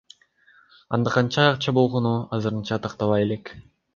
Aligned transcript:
Анда 0.97 1.11
канча 1.15 1.43
акча 1.49 1.75
болгону 1.79 2.15
азырынча 2.39 2.81
тактала 2.87 3.23
элек. 3.27 3.55